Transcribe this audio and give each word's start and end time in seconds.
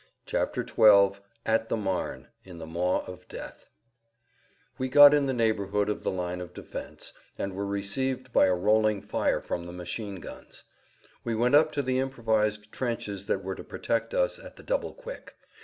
[Pg 0.25 0.61
89] 0.61 0.65
XII 1.13 1.19
AT 1.45 1.69
THE 1.69 1.77
MARNE—IN 1.77 2.57
THE 2.57 2.65
MAW 2.65 3.01
OF 3.05 3.27
DEATH 3.27 3.67
We 4.79 4.89
got 4.89 5.13
in 5.13 5.27
the 5.27 5.31
neighborhood 5.31 5.89
of 5.89 6.01
the 6.01 6.09
line 6.09 6.41
of 6.41 6.55
defense, 6.55 7.13
and 7.37 7.53
were 7.53 7.67
received 7.67 8.33
by 8.33 8.47
a 8.47 8.55
rolling 8.55 9.03
fire 9.03 9.39
from 9.41 9.67
the 9.67 9.71
machine 9.73 10.15
guns. 10.15 10.63
We 11.23 11.35
went 11.35 11.53
up 11.53 11.71
to 11.73 11.83
the 11.83 11.99
improvised 11.99 12.71
trenches 12.71 13.27
that 13.27 13.43
were 13.43 13.53
to 13.53 13.63
protect 13.63 14.15
us, 14.15 14.39
at 14.39 14.55
the 14.55 14.63
double 14.63 14.95
quick. 14.95 15.35